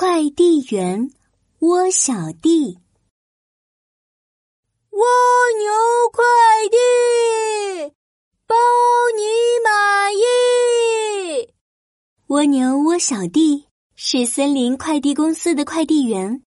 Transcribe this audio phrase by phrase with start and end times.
[0.00, 1.10] 快递员
[1.58, 2.78] 窝小弟，
[4.92, 5.06] 蜗
[5.58, 5.70] 牛
[6.10, 6.24] 快
[6.70, 7.94] 递
[8.46, 8.56] 包
[9.14, 9.22] 你
[9.62, 11.52] 满意。
[12.28, 16.42] 蜗牛窝小弟是森林快递公司的快递员，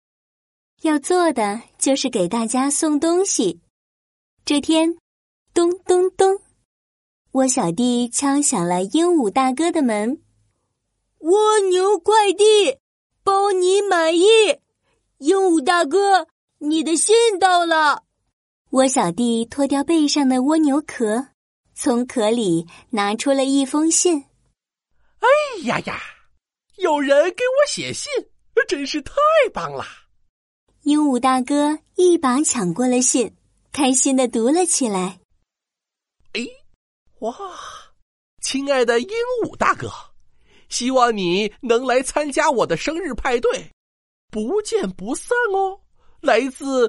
[0.84, 3.60] 要做的就是给大家送东西。
[4.46, 4.96] 这天，
[5.54, 6.40] 咚咚咚，
[7.34, 10.22] 窝小弟敲响了鹦鹉大哥的门。
[11.20, 12.78] 蜗牛快递，
[13.24, 14.24] 包你满意。
[15.20, 16.28] 鹦鹉大哥，
[16.60, 18.04] 你的信到了。
[18.72, 21.28] 蜗小弟脱掉背上的蜗牛壳，
[21.76, 24.26] 从壳里拿出了一封信。
[25.20, 25.28] 哎
[25.66, 26.02] 呀呀，
[26.78, 28.12] 有人给我写信，
[28.68, 29.14] 真是太
[29.54, 29.86] 棒了！
[30.84, 33.36] 鹦鹉大哥一把抢过了信，
[33.72, 35.20] 开心的读了起来。
[36.34, 36.48] 哎，
[37.20, 37.36] 哇，
[38.42, 39.10] 亲爱的鹦
[39.44, 39.92] 鹉大哥！
[40.72, 43.70] 希望你能来参加我的生日派对，
[44.32, 45.82] 不见不散哦！
[46.22, 46.88] 来自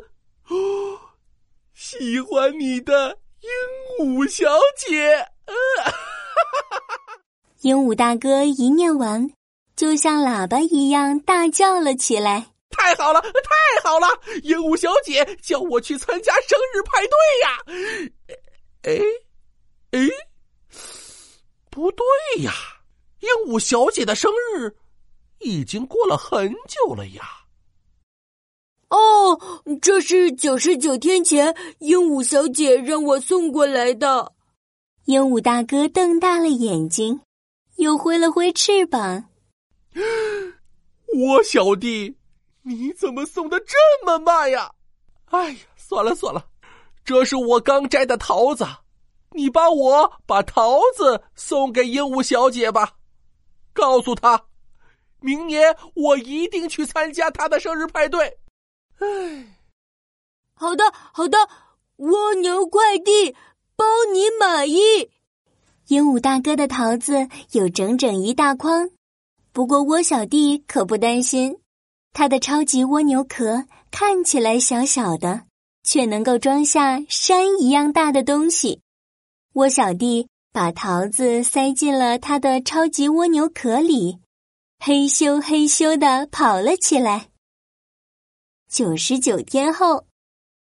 [0.49, 0.99] 哦，
[1.75, 3.51] 喜欢你的鹦
[4.07, 4.45] 鹉小
[4.79, 5.27] 姐。
[7.63, 9.29] 鹦鹉大哥一念完，
[9.77, 13.29] 就像喇叭一样大叫了起来：“太好了，太
[13.83, 14.07] 好了！
[14.45, 17.59] 鹦鹉小姐叫我去参加生日派对呀！”
[18.85, 19.01] 哎，
[19.93, 20.09] 哎，
[21.71, 22.05] 不对
[22.43, 22.53] 呀！
[23.23, 24.75] 鹦鹉小姐的生日
[25.39, 27.23] 已经过了很久了呀！
[28.89, 29.41] 哦，
[29.81, 34.33] 这是九十九天前鹦鹉小姐让我送过来的。
[35.05, 37.21] 鹦鹉大哥瞪大了眼睛，
[37.77, 39.27] 又挥了挥翅膀。
[41.15, 42.17] 我小弟，
[42.63, 44.73] 你怎么送的这么慢呀？
[45.27, 46.45] 哎呀，算了算了，
[47.05, 48.67] 这是我刚摘的桃子，
[49.31, 52.97] 你帮我把桃子送给鹦鹉小姐吧。
[53.73, 54.45] 告诉他，
[55.21, 58.39] 明年我一定去参加他的生日派对。
[58.99, 59.59] 唉，
[60.55, 61.39] 好的，好的，
[61.97, 63.35] 蜗牛快递
[63.77, 65.11] 包你满意。
[65.89, 68.91] 鹦鹉大哥的桃子有整整一大筐，
[69.53, 71.59] 不过蜗小弟可不担心，
[72.13, 75.43] 他的超级蜗牛壳看起来小小的，
[75.83, 78.81] 却能够装下山一样大的东西。
[79.55, 80.29] 蜗小弟。
[80.53, 84.19] 把桃子塞进了他的超级蜗牛壳里，
[84.79, 87.31] 嘿咻嘿咻的跑了起来。
[88.69, 90.05] 九十九天后，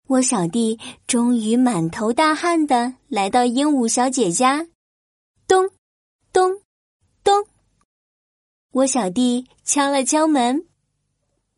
[0.07, 4.65] 蜗小弟终于满头大汗的来到鹦鹉小姐家。
[5.45, 5.69] 咚，
[6.31, 6.61] 咚，
[7.21, 7.45] 咚！
[8.71, 10.65] 蜗小弟敲了敲门。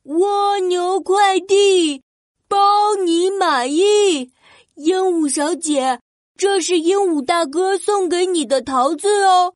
[0.03, 2.01] 蜗牛快递，
[2.47, 4.31] 包你满意，
[4.73, 5.99] 鹦鹉小姐。
[6.37, 9.53] 这是鹦鹉大哥送给你的桃子哦，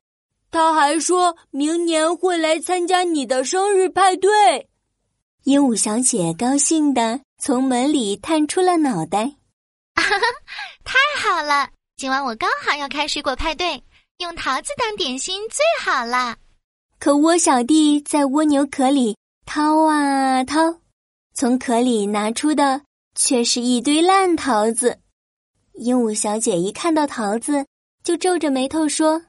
[0.50, 4.68] 他还说明年会来参加你的生日派对。
[5.44, 9.24] 鹦鹉小姐高兴的从门里探出了脑袋，
[9.94, 10.20] 哈哈，
[10.84, 11.68] 太好了！
[11.96, 13.82] 今晚我刚好要开水果派对，
[14.18, 16.36] 用桃子当点心最好了。
[16.98, 19.16] 可蜗小弟在蜗牛壳里
[19.46, 20.80] 掏啊掏，
[21.34, 22.82] 从壳里拿出的
[23.14, 24.98] 却是一堆烂桃子。
[25.74, 27.66] 鹦鹉小姐一看到桃子，
[28.04, 29.22] 就皱着眉头说：“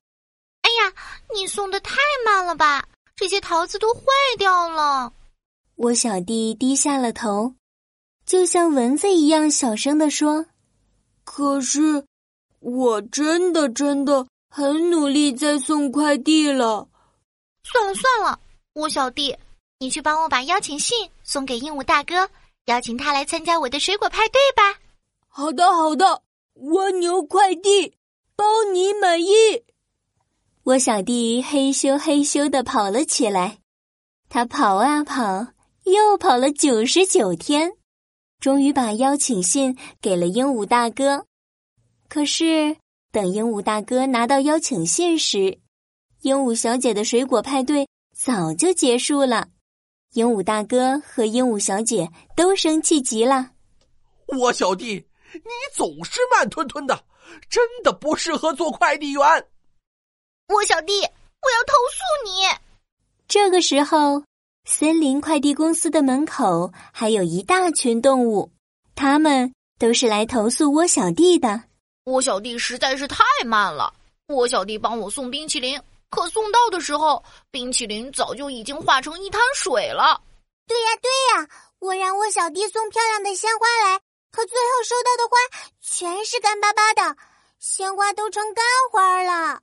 [0.61, 0.93] 哎呀，
[1.33, 1.95] 你送的太
[2.25, 2.85] 慢了吧！
[3.15, 4.01] 这些桃子都坏
[4.37, 5.13] 掉了。”
[5.75, 7.55] 我小弟低下了头，
[8.25, 10.45] 就像蚊子一样小声的说
[11.23, 12.05] ：“可是，
[12.59, 16.87] 我真的真的很努力在送快递了。”
[17.63, 18.39] 算了算了，
[18.73, 19.35] 我小弟，
[19.79, 22.29] 你去帮我把邀请信送给鹦鹉大哥，
[22.65, 24.77] 邀请他来参加我的水果派对吧。
[25.29, 26.21] 好的，好的。
[26.55, 27.95] 蜗牛快递
[28.35, 29.25] 包你满意。
[30.63, 33.57] 我小弟嘿咻嘿咻的跑了起来，
[34.29, 35.47] 他跑啊跑，
[35.83, 37.73] 又跑了九十九天，
[38.39, 41.25] 终于把邀请信给了鹦鹉大哥。
[42.07, 42.77] 可是，
[43.11, 45.59] 等鹦鹉大哥拿到邀请信时，
[46.21, 49.49] 鹦鹉小姐的水果派对早就结束了。
[50.13, 53.51] 鹦鹉大哥和鹦鹉小姐都生气极了。
[54.27, 55.03] 我小弟。
[55.33, 57.03] 你总是慢吞吞的，
[57.49, 59.21] 真的不适合做快递员。
[60.47, 62.47] 我小弟，我要投诉你。
[63.27, 64.23] 这个时候，
[64.69, 68.51] 森林快递公司的门口还有一大群动物，
[68.95, 71.63] 他们都是来投诉我小弟的。
[72.05, 73.93] 我小弟实在是太慢了。
[74.27, 80.21] 我小弟帮我送冰淇淋，可送到的时候，冰淇淋早就已经化成一滩水了。
[80.67, 81.49] 对呀，对呀，
[81.79, 83.99] 我让我小弟送漂亮的鲜花来。
[84.33, 85.37] 可最后收到的花
[85.79, 87.15] 全是干巴巴的，
[87.59, 89.61] 鲜花都成干花了。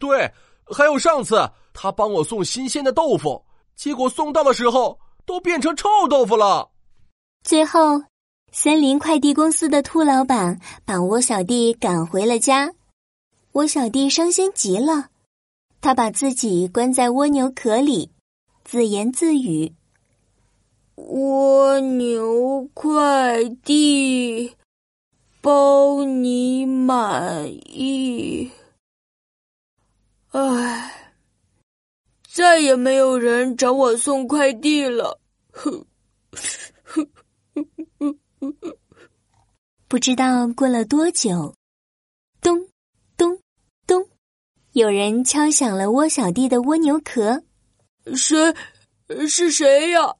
[0.00, 0.32] 对，
[0.64, 3.44] 还有上次他帮我送新鲜的豆腐，
[3.76, 6.70] 结果送到的时候都变成臭豆腐了。
[7.44, 8.02] 最后，
[8.50, 12.72] 森林快递公司的兔老板把窝小弟赶回了家。
[13.52, 15.10] 窝小弟伤心极了，
[15.82, 18.10] 他把自己关在蜗牛壳里，
[18.64, 19.74] 自言自语
[21.06, 24.52] ：“蜗牛快递，
[25.40, 28.50] 包你满意。”
[30.32, 31.14] 唉，
[32.28, 35.20] 再也没有人找我送快递了。
[35.52, 35.86] 哼，
[39.86, 41.54] 不知道过了多久，
[42.42, 42.68] 咚
[43.16, 43.40] 咚
[43.86, 44.06] 咚，
[44.72, 47.42] 有人敲响了窝小弟的蜗牛壳。
[48.14, 48.54] 谁？
[49.26, 50.14] 是谁呀？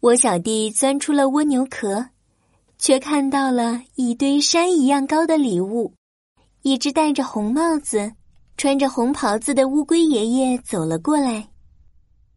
[0.00, 2.10] 窝小弟钻出了蜗牛壳，
[2.78, 5.92] 却看到了一堆山一样高的礼物，
[6.62, 8.12] 一只戴着红帽子。
[8.56, 11.48] 穿着红袍子的乌龟爷爷走了过来。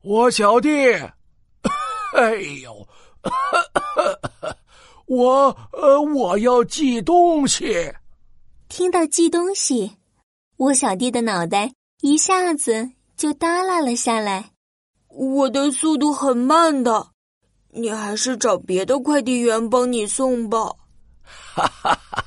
[0.03, 0.69] 我小弟，
[2.15, 2.87] 哎呦，
[5.07, 7.91] 我呃，我要寄东西。
[8.69, 9.97] 听到寄东西，
[10.57, 14.51] 我小弟的脑袋一下子就耷拉了下来。
[15.07, 17.10] 我的速度很慢的，
[17.73, 20.57] 你还是找别的快递员帮你送吧。
[21.23, 22.23] 哈哈哈，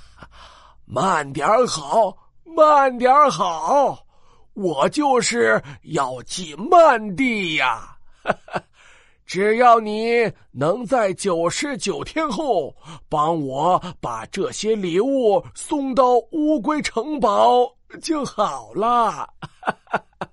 [0.87, 2.17] 慢点好。
[2.57, 4.07] 慢点好，
[4.53, 7.97] 我就是要寄慢递呀！
[9.27, 12.73] 只要你能在九十九天后
[13.09, 17.69] 帮我把这些礼物送到乌龟城堡
[18.01, 19.29] 就好了。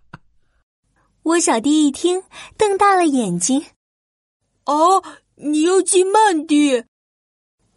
[1.23, 2.21] 我小弟一听，
[2.55, 3.65] 瞪大了眼睛
[4.71, 5.03] ：“哦，
[5.35, 6.85] 你要寄慢递？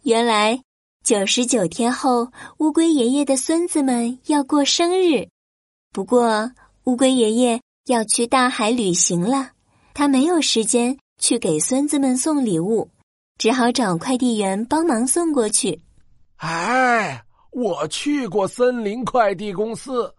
[0.03, 0.61] 原来……”
[1.03, 5.27] 九十九天后，乌龟爷爷的孙子们要过生日。
[5.93, 6.51] 不过，
[6.85, 9.51] 乌龟爷爷要去大海旅行了，
[9.93, 12.89] 他没有时间去给孙子们送礼物，
[13.37, 15.79] 只好找快递员帮忙送过去。
[16.37, 20.11] 哎，我去过森林快递公司，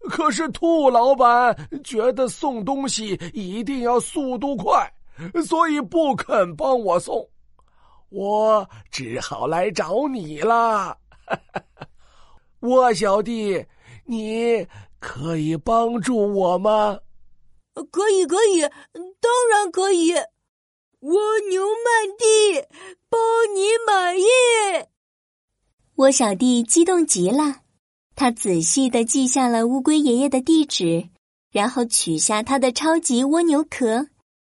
[0.00, 4.92] 可是兔老板觉得送东西一定要速度快，
[5.44, 7.28] 所以不肯帮我送。
[8.08, 10.96] 我只好来找你了，
[12.60, 13.66] 我小弟，
[14.04, 14.66] 你
[15.00, 17.00] 可以帮助我吗？
[17.90, 18.60] 可以，可以，
[19.20, 20.14] 当然可以。
[21.00, 22.60] 蜗牛曼蒂，
[23.08, 23.18] 包
[23.54, 24.24] 你满意。
[25.96, 27.60] 我小弟激动极了，
[28.14, 31.08] 他仔细的记下了乌龟爷爷的地址，
[31.52, 34.06] 然后取下他的超级蜗牛壳。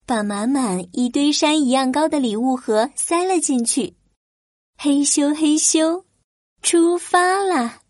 [0.10, 3.94] 把满满一堆山一样高的礼物盒塞了进去，
[4.76, 6.04] 嘿咻嘿咻，
[6.64, 7.84] 出发啦！